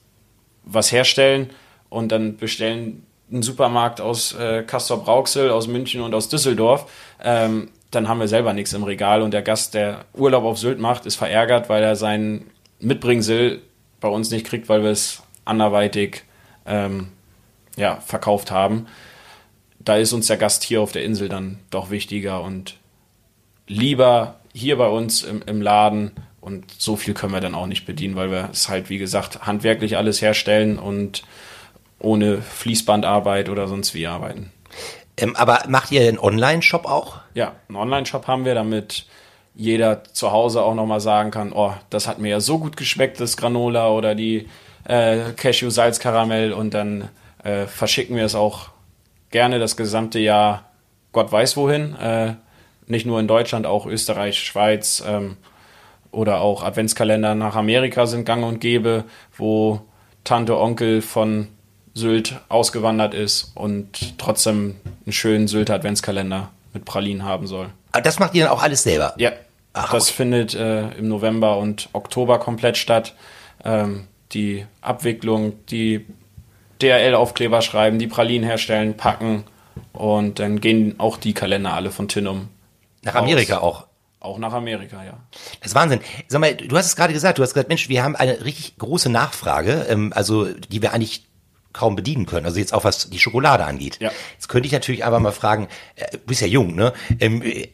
[0.63, 1.49] was herstellen
[1.89, 6.89] und dann bestellen einen Supermarkt aus äh, Castor Brauxel, aus München und aus Düsseldorf,
[7.21, 10.79] ähm, dann haben wir selber nichts im Regal und der Gast, der Urlaub auf Sylt
[10.79, 12.45] macht, ist verärgert, weil er sein
[12.79, 13.61] Mitbringsel
[13.99, 16.23] bei uns nicht kriegt, weil wir es anderweitig
[16.65, 17.07] ähm,
[17.77, 18.87] ja, verkauft haben.
[19.79, 22.75] Da ist uns der Gast hier auf der Insel dann doch wichtiger und
[23.67, 26.11] lieber hier bei uns im, im Laden
[26.41, 29.45] und so viel können wir dann auch nicht bedienen, weil wir es halt, wie gesagt,
[29.45, 31.23] handwerklich alles herstellen und
[31.99, 34.51] ohne Fließbandarbeit oder sonst wie arbeiten.
[35.17, 37.17] ähm, aber macht ihr einen Online-Shop auch?
[37.33, 39.05] Ja, einen Online-Shop haben wir, damit
[39.55, 43.19] jeder zu Hause auch nochmal sagen kann, oh, das hat mir ja so gut geschmeckt,
[43.19, 44.47] das Granola oder die
[44.85, 47.09] äh, Cashew, Salz, Karamell und dann
[47.43, 48.69] äh, verschicken wir es auch
[49.29, 50.65] gerne das gesamte Jahr
[51.11, 51.95] Gott weiß wohin.
[51.95, 52.33] Äh,
[52.85, 55.37] nicht nur in Deutschland, auch Österreich, Schweiz ähm,
[56.11, 59.03] oder auch Adventskalender nach Amerika sind gang und gäbe,
[59.35, 59.81] wo
[60.23, 61.47] Tante, Onkel von
[61.93, 67.69] Sylt ausgewandert ist und trotzdem einen schönen Sylter Adventskalender mit Pralinen haben soll.
[67.91, 69.13] Aber das macht ihr dann auch alles selber?
[69.17, 69.31] Ja,
[69.79, 73.13] Ach, das findet äh, im November und Oktober komplett statt.
[73.63, 76.05] Ähm, die Abwicklung, die
[76.81, 79.43] DRL-Aufkleber schreiben, die Pralinen herstellen, packen
[79.93, 82.49] und dann gehen auch die Kalender alle von Tinnum.
[83.03, 83.75] Nach Amerika raus.
[83.75, 83.87] auch?
[84.19, 85.19] Auch nach Amerika, ja.
[85.59, 86.01] Das ist Wahnsinn.
[86.27, 88.77] Sag mal, du hast es gerade gesagt, du hast gesagt, Mensch, wir haben eine richtig
[88.77, 91.27] große Nachfrage, ähm, also die wir eigentlich
[91.77, 92.45] kaum bedienen können.
[92.45, 93.97] Also jetzt auch was die Schokolade angeht.
[93.99, 94.11] Ja.
[94.33, 96.93] Jetzt könnte ich natürlich einfach mal fragen, äh, du bist ja jung, ne?
[97.19, 97.69] Ähm, äh,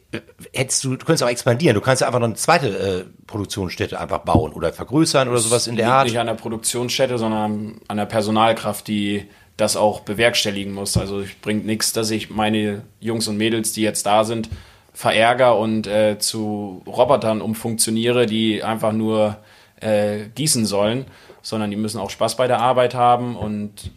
[0.52, 3.98] hättest du, du könntest auch expandieren, du kannst ja einfach noch eine zweite äh, Produktionsstätte
[3.98, 6.06] einfach bauen oder vergrößern oder sowas in der Art.
[6.06, 10.96] nicht an der Produktionsstätte, sondern an der Personalkraft, die das auch bewerkstelligen muss.
[10.96, 14.50] Also es bringt nichts, dass ich meine Jungs und Mädels, die jetzt da sind,
[14.92, 19.38] verärger und äh, zu Robotern umfunktioniere, die einfach nur
[19.80, 21.04] äh, gießen sollen,
[21.44, 23.92] sondern die müssen auch Spaß bei der Arbeit haben und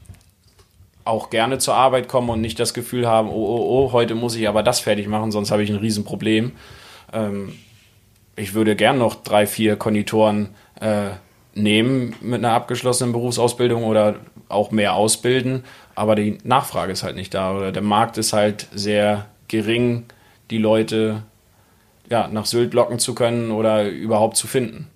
[1.06, 4.36] auch gerne zur Arbeit kommen und nicht das Gefühl haben, oh, oh, oh, heute muss
[4.36, 6.52] ich aber das fertig machen, sonst habe ich ein Riesenproblem.
[7.14, 7.54] Ähm,
[8.36, 11.12] ich würde gern noch drei, vier Konditoren äh,
[11.56, 14.18] nehmen mit einer abgeschlossenen Berufsausbildung oder
[14.50, 15.64] auch mehr ausbilden,
[15.96, 20.06] aber die Nachfrage ist halt nicht da oder der Markt ist halt sehr gering,
[20.52, 21.24] die Leute
[22.10, 24.88] ja, nach Sylt locken zu können oder überhaupt zu finden.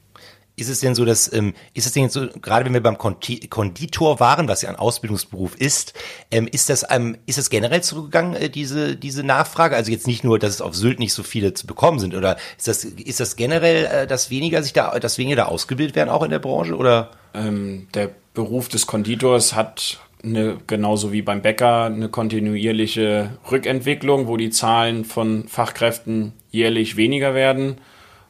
[0.62, 4.20] Ist es denn so, dass, ähm, ist es denn so, gerade wenn wir beim Konditor
[4.20, 5.96] waren, was ja ein Ausbildungsberuf ist,
[6.30, 9.76] ähm, ist das, ähm, ist das generell zurückgegangen, äh, diese, diese Nachfrage?
[9.76, 12.38] Also jetzt nicht nur, dass es auf Sylt nicht so viele zu bekommen sind, oder
[12.60, 16.10] ist das, ist das generell, äh, dass weniger sich da, dass weniger da ausgebildet werden,
[16.10, 17.10] auch in der Branche, oder?
[17.34, 24.38] Ähm, der Beruf des Konditors hat eine, genauso wie beim Bäcker eine kontinuierliche Rückentwicklung, wo
[24.38, 27.82] die Zahlen von Fachkräften jährlich weniger werden.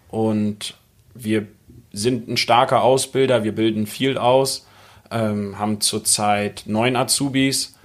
[0.07, 0.75] Und
[1.13, 1.47] wir
[1.91, 4.67] sind ein starker Ausbilder, wir bilden viel aus,
[5.09, 7.75] ähm, haben zurzeit neun Azubis,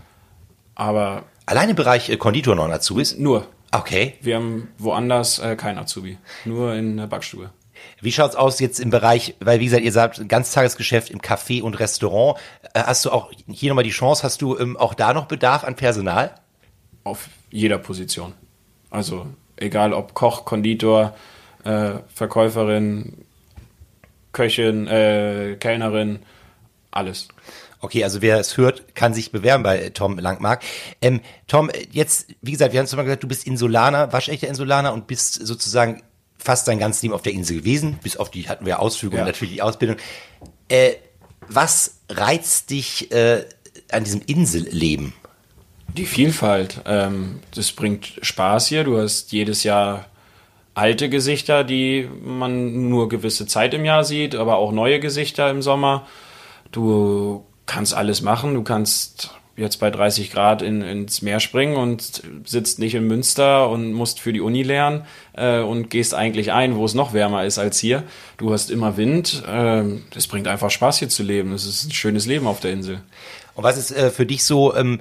[0.75, 3.17] aber Allein im Bereich äh, Konditor ein Azubis?
[3.19, 3.47] nur.
[3.73, 4.15] Okay.
[4.21, 7.51] Wir haben woanders äh, kein Azubi, nur in der Backstube.
[8.01, 11.79] Wie schaut's aus jetzt im Bereich, weil wie gesagt, ihr sagt Ganztagesgeschäft im Café und
[11.79, 12.39] Restaurant.
[12.75, 15.65] Äh, Hast du auch hier nochmal die Chance, hast du ähm, auch da noch Bedarf
[15.65, 16.35] an Personal?
[17.05, 18.33] Auf jeder Position.
[18.91, 21.15] Also egal ob Koch, Konditor,
[21.65, 23.26] äh, Verkäuferin,
[24.37, 26.19] Köchin, äh, Kellnerin,
[26.91, 27.29] alles.
[27.81, 30.63] Okay, also wer es hört, kann sich bewerben bei äh, Tom Langmark.
[31.01, 34.47] Ähm, Tom, äh, jetzt, wie gesagt, wir haben es mal gesagt, du bist Insulaner, waschechter
[34.47, 36.03] Insulaner und bist sozusagen
[36.37, 37.99] fast dein ganzes Leben auf der Insel gewesen.
[38.03, 39.23] Bis auf die hatten wir Ausflüge Ja.
[39.23, 39.97] und natürlich die Ausbildung.
[40.69, 40.97] Äh,
[41.49, 43.43] was reizt dich äh,
[43.91, 45.15] an diesem Inselleben?
[45.97, 48.85] Die Vielfalt, ähm, das bringt Spaß hier.
[48.85, 50.07] Du hast jedes Jahr
[50.77, 55.63] alte Gesichter, die man nur gewisse Zeit im Jahr sieht, aber auch neue Gesichter im
[55.63, 56.07] Sommer.
[56.71, 58.53] Du kannst alles machen.
[58.53, 63.71] Du kannst jetzt bei 30 Grad in, ins Meer springen und sitzt nicht in Münster
[63.71, 67.47] und musst für die Uni lernen äh, und gehst eigentlich ein, wo es noch wärmer
[67.47, 68.03] ist als hier.
[68.37, 69.45] Du hast immer Wind.
[69.49, 71.55] Ähm, Es bringt einfach Spaß hier zu leben.
[71.55, 73.01] Es ist ein schönes Leben auf der Insel.
[73.55, 75.01] Und was ist äh, für dich so, ähm,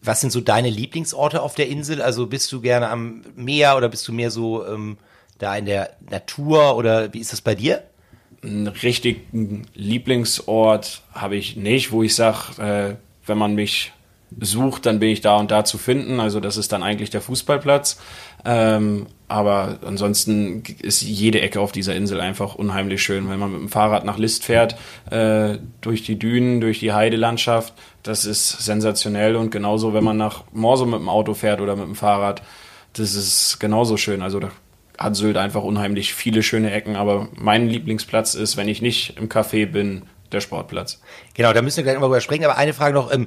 [0.00, 2.00] was sind so deine Lieblingsorte auf der Insel?
[2.00, 4.96] Also bist du gerne am Meer oder bist du mehr so ähm,
[5.40, 7.82] da in der Natur oder wie ist das bei dir?
[8.42, 13.92] einen richtigen Lieblingsort habe ich nicht, wo ich sage, äh, wenn man mich
[14.38, 16.20] sucht, dann bin ich da und da zu finden.
[16.20, 18.00] Also das ist dann eigentlich der Fußballplatz.
[18.44, 23.28] Ähm, aber ansonsten ist jede Ecke auf dieser Insel einfach unheimlich schön.
[23.28, 24.76] Wenn man mit dem Fahrrad nach List fährt,
[25.10, 27.74] äh, durch die Dünen, durch die Heidelandschaft,
[28.04, 29.34] das ist sensationell.
[29.34, 32.42] Und genauso, wenn man nach Morso mit dem Auto fährt oder mit dem Fahrrad,
[32.92, 34.22] das ist genauso schön.
[34.22, 34.50] Also da
[35.00, 39.28] hat Sylt einfach unheimlich viele schöne Ecken, aber mein Lieblingsplatz ist, wenn ich nicht im
[39.28, 41.00] Café bin, der Sportplatz.
[41.34, 42.44] Genau, da müssen wir gleich mal drüber sprechen.
[42.44, 43.26] Aber eine Frage noch, ähm,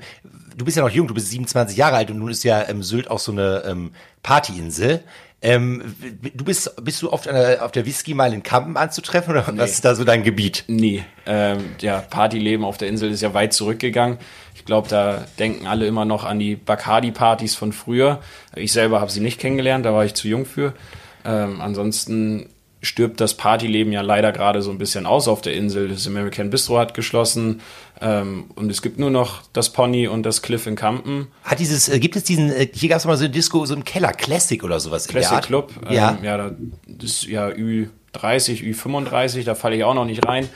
[0.56, 2.84] du bist ja noch jung, du bist 27 Jahre alt und nun ist ja ähm,
[2.84, 5.04] Sylt auch so eine ähm, Partyinsel.
[5.42, 9.72] Ähm, du bist, bist du oft der, auf der Whisky-Meile in Kampen anzutreffen oder was
[9.72, 10.64] ist da so dein Gebiet?
[10.68, 11.04] Nie.
[11.26, 14.20] Ähm, ja, Partyleben auf der Insel ist ja weit zurückgegangen.
[14.56, 18.22] Ich glaube, da denken alle immer noch an die Bacardi-Partys von früher.
[18.56, 20.74] Ich selber habe sie nicht kennengelernt, da war ich zu jung für.
[21.26, 22.50] Ähm, ansonsten
[22.82, 25.88] stirbt das Partyleben ja leider gerade so ein bisschen aus auf der Insel.
[25.88, 27.62] Das American Bistro hat geschlossen
[28.02, 31.28] ähm, und es gibt nur noch das Pony und das Cliff in Kampen.
[31.46, 33.74] Hat dieses, äh, gibt es diesen, äh, hier gab es mal so eine Disco, so
[33.74, 35.46] einen Keller, Classic oder sowas in der Classic Art?
[35.46, 35.74] Club.
[35.88, 36.18] Ähm, Ja.
[36.22, 36.52] ja, da,
[36.88, 37.90] das ist ja Ü30,
[38.74, 40.50] Ü35, da falle ich auch noch nicht rein.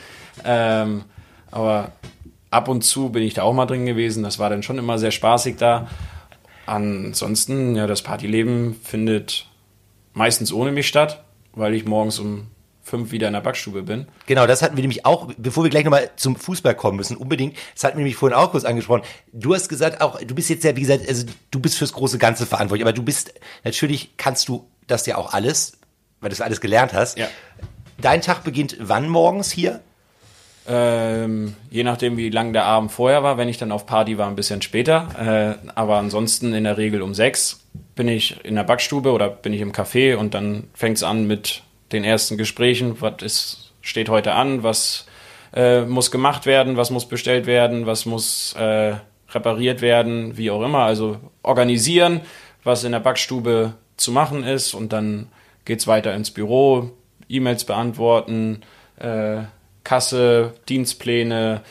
[0.43, 1.05] Ähm,
[1.49, 1.93] aber
[2.51, 4.23] ab und zu bin ich da auch mal drin gewesen.
[4.23, 5.87] Das war dann schon immer sehr spaßig da.
[6.65, 9.47] Ansonsten, ja, das Partyleben findet
[10.17, 12.47] meistens ohne mich statt, weil ich morgens um
[12.81, 14.07] fünf wieder in der Backstube bin.
[14.25, 17.55] Genau, das hatten wir nämlich auch, bevor wir gleich nochmal zum Fußball kommen müssen, unbedingt,
[17.73, 19.03] das hatten wir nämlich vorhin auch kurz angesprochen.
[19.33, 22.17] Du hast gesagt, auch, du bist jetzt ja, wie gesagt, also du bist fürs große
[22.17, 25.73] Ganze verantwortlich, aber du bist, natürlich kannst du das ja auch alles,
[26.21, 27.17] weil du das alles gelernt hast.
[27.17, 27.27] Ja.
[27.99, 29.81] Dein Tag beginnt wann morgens hier?
[30.69, 33.37] Ähm, je nachdem, wie lang der Abend vorher war.
[33.37, 35.57] Wenn ich dann auf Party war, ein bisschen später.
[35.65, 37.61] Äh, aber ansonsten in der Regel um sechs
[37.97, 41.27] bin ich in der Backstube oder bin ich im Café und dann fängt es an
[41.27, 43.01] mit den ersten Gesprächen.
[43.01, 44.63] Was ist, steht heute an?
[44.63, 45.05] Was
[45.53, 46.77] äh, muss gemacht werden?
[46.77, 47.85] Was muss bestellt werden?
[47.85, 48.95] Was muss äh,
[49.31, 50.37] repariert werden?
[50.37, 50.79] Wie auch immer.
[50.79, 52.21] Also organisieren,
[52.63, 55.27] was in der Backstube zu machen ist und dann
[55.65, 56.91] geht es weiter ins Büro,
[57.27, 58.61] E-Mails beantworten,
[58.99, 59.41] äh,
[59.83, 61.61] Kasse, Dienstpläne,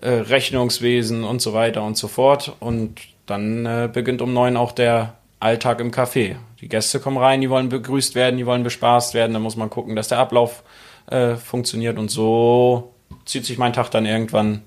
[0.00, 2.56] äh, Rechnungswesen und so weiter und so fort.
[2.60, 6.36] Und dann äh, beginnt um neun auch der Alltag im Café.
[6.60, 9.32] Die Gäste kommen rein, die wollen begrüßt werden, die wollen bespaßt werden.
[9.32, 10.62] Da muss man gucken, dass der Ablauf
[11.06, 11.98] äh, funktioniert.
[11.98, 12.94] Und so
[13.24, 14.62] zieht sich mein Tag dann irgendwann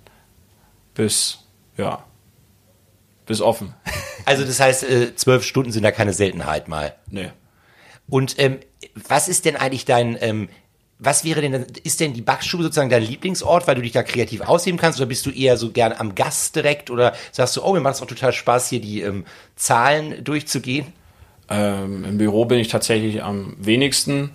[0.93, 1.39] bis,
[1.77, 2.03] ja,
[3.25, 3.73] bis offen.
[4.25, 6.93] Also das heißt, äh, zwölf Stunden sind da keine Seltenheit mal.
[7.09, 7.31] Nee.
[8.07, 8.59] Und ähm,
[9.07, 10.49] was ist denn eigentlich dein, ähm,
[10.99, 14.41] was wäre denn, ist denn die Backstube sozusagen dein Lieblingsort, weil du dich da kreativ
[14.41, 17.73] ausheben kannst, oder bist du eher so gern am Gast direkt, oder sagst du, oh,
[17.73, 20.87] mir macht es auch total Spaß, hier die ähm, Zahlen durchzugehen?
[21.49, 24.31] Ähm, Im Büro bin ich tatsächlich am wenigsten.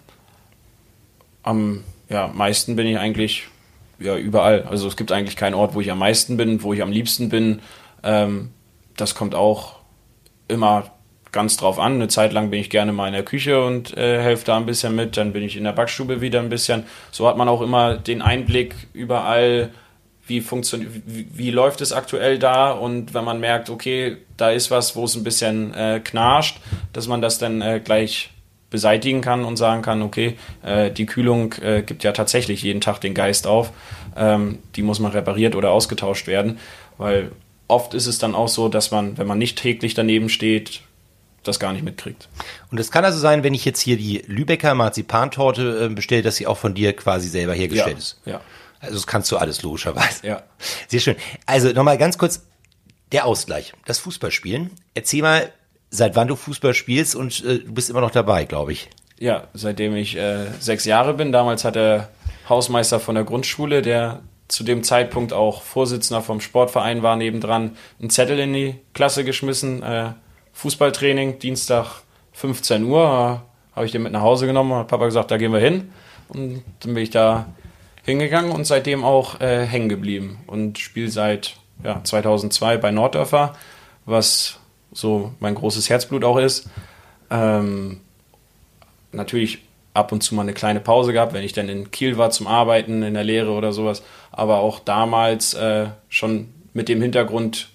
[1.42, 3.48] Am ja, meisten bin ich eigentlich
[3.98, 4.62] ja, überall.
[4.62, 7.28] Also es gibt eigentlich keinen Ort, wo ich am meisten bin, wo ich am liebsten
[7.28, 7.60] bin.
[8.02, 8.50] Ähm,
[8.96, 9.76] das kommt auch
[10.48, 10.93] immer
[11.34, 11.94] ganz drauf an.
[11.94, 14.64] Eine Zeit lang bin ich gerne mal in der Küche und äh, helfe da ein
[14.64, 15.18] bisschen mit.
[15.18, 16.84] Dann bin ich in der Backstube wieder ein bisschen.
[17.10, 19.70] So hat man auch immer den Einblick überall,
[20.26, 24.70] wie funktioniert, wie, wie, läuft es aktuell da und wenn man merkt, okay, da ist
[24.70, 26.60] was, wo es ein bisschen äh, knarscht,
[26.94, 28.30] dass man das dann äh, gleich
[28.70, 33.00] beseitigen kann und sagen kann, okay, äh, die Kühlung äh, gibt ja tatsächlich jeden Tag
[33.00, 33.70] den Geist auf,
[34.16, 36.58] ähm, die muss mal repariert oder ausgetauscht werden,
[36.96, 37.30] weil
[37.68, 40.80] oft ist es dann auch so, dass man, wenn man nicht täglich daneben steht,
[41.44, 42.28] das gar nicht mitkriegt.
[42.70, 46.36] Und es kann also sein, wenn ich jetzt hier die Lübecker Marzipantorte äh, bestelle, dass
[46.36, 48.20] sie auch von dir quasi selber hergestellt ja, ist.
[48.24, 48.40] Ja.
[48.80, 50.26] Also das kannst du alles logischerweise.
[50.26, 50.42] Ja.
[50.88, 51.16] Sehr schön.
[51.46, 52.42] Also nochmal ganz kurz
[53.12, 54.70] der Ausgleich, das Fußballspielen.
[54.94, 55.52] Erzähl mal,
[55.90, 58.90] seit wann du Fußball spielst und äh, du bist immer noch dabei, glaube ich.
[59.18, 61.30] Ja, seitdem ich äh, sechs Jahre bin.
[61.30, 62.10] Damals hat der
[62.48, 68.10] Hausmeister von der Grundschule, der zu dem Zeitpunkt auch Vorsitzender vom Sportverein war, nebendran einen
[68.10, 69.82] Zettel in die Klasse geschmissen.
[69.82, 70.12] Äh,
[70.54, 73.42] Fußballtraining, Dienstag 15 Uhr,
[73.74, 75.92] habe ich den mit nach Hause genommen, hat Papa gesagt, da gehen wir hin.
[76.28, 77.46] Und dann bin ich da
[78.02, 83.54] hingegangen und seitdem auch äh, hängen geblieben und spiele seit ja, 2002 bei Norddörfer,
[84.06, 84.58] was
[84.92, 86.68] so mein großes Herzblut auch ist.
[87.30, 88.00] Ähm,
[89.12, 89.58] natürlich
[89.92, 92.46] ab und zu mal eine kleine Pause gehabt, wenn ich dann in Kiel war zum
[92.46, 97.68] Arbeiten, in der Lehre oder sowas, aber auch damals äh, schon mit dem Hintergrund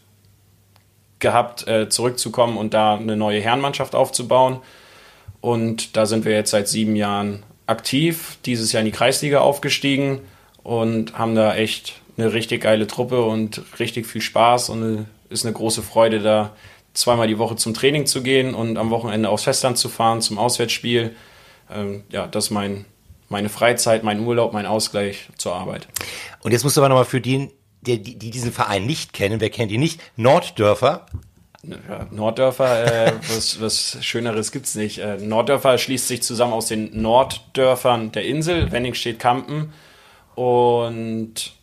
[1.19, 4.60] gehabt, äh, zurückzukommen und da eine neue Herrenmannschaft aufzubauen.
[5.41, 10.21] Und da sind wir jetzt seit sieben Jahren aktiv, dieses Jahr in die Kreisliga aufgestiegen
[10.63, 15.45] und haben da echt eine richtig geile Truppe und richtig viel Spaß und eine, ist
[15.45, 16.51] eine große Freude, da
[16.93, 20.38] zweimal die Woche zum Training zu gehen und am Wochenende aufs Festland zu fahren zum
[20.38, 21.15] Auswärtsspiel.
[21.71, 22.86] Ähm, ja, das ist mein,
[23.29, 25.88] meine Freizeit, mein Urlaub, mein Ausgleich zur Arbeit.
[26.41, 27.51] Und jetzt musst du aber nochmal für den,
[27.82, 30.02] die, die diesen Verein nicht kennen, wer kennt ihn nicht?
[30.15, 31.06] Norddörfer.
[31.63, 35.00] Ja, Norddörfer, äh, was, was Schöneres gibt's nicht.
[35.00, 39.74] Äh, Norddörfer schließt sich zusammen aus den Norddörfern der Insel, Wenningstedt, Kampen
[40.36, 41.54] und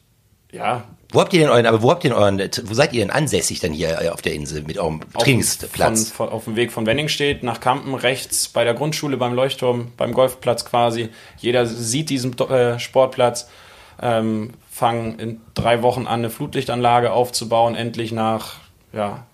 [0.52, 0.84] ja.
[1.12, 3.60] Wo habt ihr denn euren, aber wo habt ihr euren, wo seid ihr denn ansässig
[3.60, 6.10] dann hier äh, auf der Insel mit eurem auf, Trainingsplatz?
[6.10, 9.92] Von, von, auf dem Weg von Wenningstedt nach Kampen rechts bei der Grundschule, beim Leuchtturm,
[9.96, 11.08] beim Golfplatz quasi.
[11.38, 13.48] Jeder sieht diesen äh, Sportplatz.
[14.00, 18.56] Ähm, fangen in drei Wochen an, eine Flutlichtanlage aufzubauen, endlich nach
[18.92, 19.24] ja,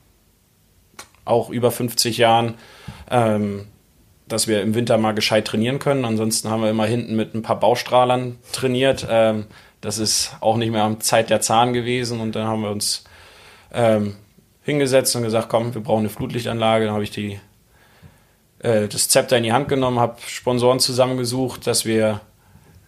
[1.24, 2.54] auch über 50 Jahren,
[3.10, 3.66] ähm,
[4.28, 6.04] dass wir im Winter mal gescheit trainieren können.
[6.04, 9.06] Ansonsten haben wir immer hinten mit ein paar Baustrahlern trainiert.
[9.08, 9.46] Ähm,
[9.80, 13.04] das ist auch nicht mehr am Zeit der Zahn gewesen und dann haben wir uns
[13.72, 14.16] ähm,
[14.62, 16.86] hingesetzt und gesagt, komm, wir brauchen eine Flutlichtanlage.
[16.86, 17.40] Dann habe ich die,
[18.60, 22.20] äh, das Zepter in die Hand genommen, habe Sponsoren zusammengesucht, dass wir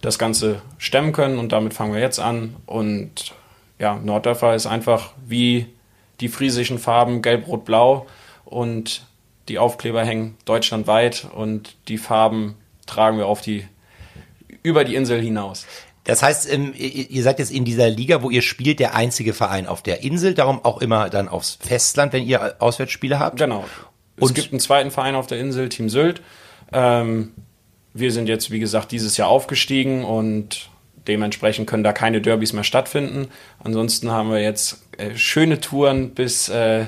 [0.05, 2.57] das Ganze stemmen können und damit fangen wir jetzt an.
[2.67, 3.33] Und
[3.79, 5.67] ja, Norddörfer ist einfach wie
[6.21, 8.07] die friesischen Farben gelb, rot, blau
[8.45, 9.07] und
[9.49, 13.67] die Aufkleber hängen deutschlandweit und die Farben tragen wir auf die
[14.63, 15.67] über die Insel hinaus.
[16.05, 19.67] Das heißt, ähm, ihr seid jetzt in dieser Liga, wo ihr spielt, der einzige Verein
[19.67, 23.39] auf der Insel, darum auch immer dann aufs Festland, wenn ihr Auswärtsspiele habt.
[23.39, 23.65] Genau.
[24.17, 26.21] Es und gibt einen zweiten Verein auf der Insel, Team Sylt.
[26.73, 27.33] Ähm,
[27.95, 30.69] wir sind jetzt, wie gesagt, dieses Jahr aufgestiegen und
[31.07, 33.29] dementsprechend können da keine Derbys mehr stattfinden.
[33.63, 36.87] Ansonsten haben wir jetzt äh, schöne Touren bis äh,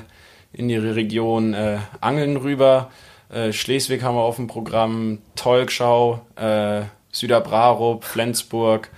[0.51, 2.91] in die Region äh, Angeln rüber.
[3.29, 6.81] Äh, Schleswig haben wir auf dem Programm, Tolkschau, äh,
[7.11, 8.89] Süderbrarup, Flensburg.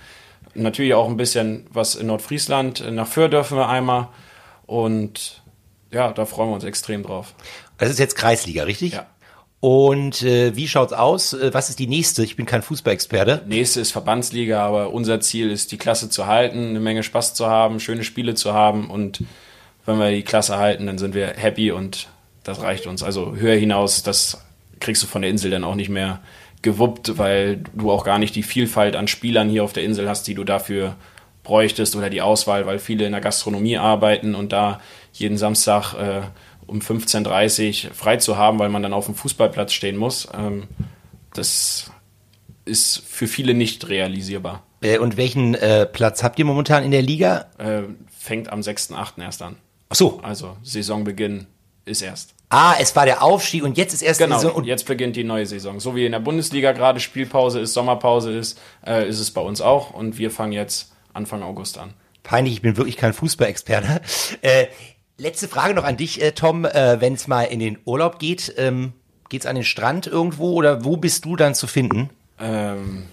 [0.54, 2.90] Natürlich auch ein bisschen was in Nordfriesland.
[2.92, 4.08] Nach Föhr dürfen wir einmal.
[4.66, 5.42] Und
[5.92, 7.34] ja, da freuen wir uns extrem drauf.
[7.78, 8.94] Das ist jetzt Kreisliga, richtig?
[8.94, 9.06] Ja.
[9.60, 11.34] Und äh, wie schaut's aus?
[11.34, 12.24] Äh, was ist die nächste?
[12.24, 13.42] Ich bin kein Fußballexperte.
[13.46, 17.46] Nächste ist Verbandsliga, aber unser Ziel ist, die Klasse zu halten, eine Menge Spaß zu
[17.46, 19.22] haben, schöne Spiele zu haben und
[19.84, 22.08] wenn wir die Klasse halten, dann sind wir happy und
[22.44, 23.02] das reicht uns.
[23.02, 24.42] Also höher hinaus, das
[24.78, 26.20] kriegst du von der Insel dann auch nicht mehr
[26.62, 30.26] gewuppt, weil du auch gar nicht die Vielfalt an Spielern hier auf der Insel hast,
[30.26, 30.96] die du dafür
[31.42, 34.80] bräuchtest oder die Auswahl, weil viele in der Gastronomie arbeiten und da
[35.12, 36.22] jeden Samstag äh,
[36.70, 40.68] um 15.30 Uhr frei zu haben, weil man dann auf dem Fußballplatz stehen muss, ähm,
[41.34, 41.90] das
[42.64, 44.62] ist für viele nicht realisierbar.
[44.80, 47.46] Äh, und welchen äh, Platz habt ihr momentan in der Liga?
[47.58, 47.82] Äh,
[48.16, 49.20] fängt am 6.8.
[49.20, 49.56] erst an.
[49.88, 50.20] Ach so.
[50.22, 51.46] Also Saisonbeginn
[51.86, 52.34] ist erst.
[52.50, 54.56] Ah, es war der Aufstieg und jetzt ist erst genau, die Saison.
[54.56, 55.80] Und jetzt beginnt die neue Saison.
[55.80, 59.60] So wie in der Bundesliga gerade Spielpause ist, Sommerpause ist, äh, ist es bei uns
[59.60, 59.90] auch.
[59.90, 61.94] Und wir fangen jetzt Anfang August an.
[62.22, 64.00] Peinlich, ich bin wirklich kein Fußballexperte.
[64.42, 64.66] Äh,
[65.20, 66.64] letzte Frage noch an dich, äh, Tom.
[66.64, 68.92] Äh, Wenn es mal in den Urlaub geht, ähm,
[69.28, 72.10] geht's an den Strand irgendwo oder wo bist du dann zu finden?
[72.40, 73.04] Ähm,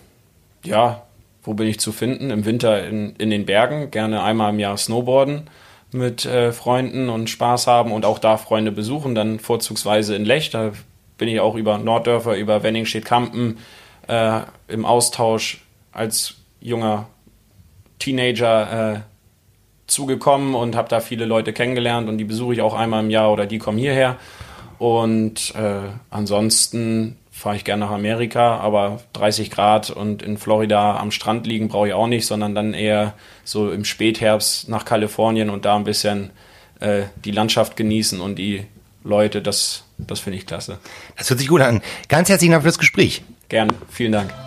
[0.63, 1.03] ja,
[1.43, 2.29] wo bin ich zu finden?
[2.29, 5.49] Im Winter in, in den Bergen, gerne einmal im Jahr Snowboarden
[5.91, 10.49] mit äh, Freunden und Spaß haben und auch da Freunde besuchen, dann vorzugsweise in Lech.
[10.49, 10.71] Da
[11.17, 13.59] bin ich auch über Norddörfer, über Wenningstedt-Kampen
[14.07, 17.07] äh, im Austausch als junger
[17.99, 18.99] Teenager äh,
[19.87, 23.31] zugekommen und habe da viele Leute kennengelernt und die besuche ich auch einmal im Jahr
[23.31, 24.17] oder die kommen hierher.
[24.77, 31.11] Und äh, ansonsten fahre ich gerne nach Amerika, aber 30 Grad und in Florida am
[31.11, 33.13] Strand liegen brauche ich auch nicht, sondern dann eher
[33.43, 36.31] so im Spätherbst nach Kalifornien und da ein bisschen
[36.79, 38.65] äh, die Landschaft genießen und die
[39.03, 40.79] Leute, das, das finde ich klasse.
[41.15, 41.81] Das hört sich gut an.
[42.09, 43.23] Ganz herzlichen Dank für das Gespräch.
[43.49, 44.46] Gerne, vielen Dank.